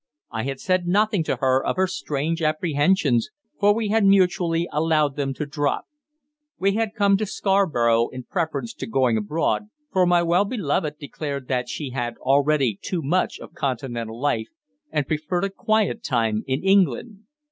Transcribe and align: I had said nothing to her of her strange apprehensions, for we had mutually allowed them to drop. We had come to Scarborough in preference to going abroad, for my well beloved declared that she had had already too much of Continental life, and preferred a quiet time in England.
I 0.31 0.45
had 0.45 0.59
said 0.59 0.87
nothing 0.87 1.23
to 1.25 1.35
her 1.35 1.63
of 1.63 1.75
her 1.75 1.85
strange 1.85 2.41
apprehensions, 2.41 3.29
for 3.59 3.71
we 3.71 3.89
had 3.89 4.03
mutually 4.03 4.67
allowed 4.71 5.15
them 5.15 5.31
to 5.35 5.45
drop. 5.45 5.85
We 6.57 6.71
had 6.73 6.95
come 6.95 7.17
to 7.17 7.27
Scarborough 7.27 8.07
in 8.09 8.23
preference 8.23 8.73
to 8.73 8.87
going 8.87 9.15
abroad, 9.15 9.69
for 9.93 10.07
my 10.07 10.23
well 10.23 10.45
beloved 10.45 10.97
declared 10.97 11.47
that 11.49 11.69
she 11.69 11.91
had 11.91 12.03
had 12.13 12.17
already 12.17 12.79
too 12.81 13.03
much 13.03 13.37
of 13.37 13.53
Continental 13.53 14.19
life, 14.19 14.47
and 14.89 15.07
preferred 15.07 15.43
a 15.43 15.51
quiet 15.51 16.03
time 16.03 16.43
in 16.47 16.63
England. 16.63 17.19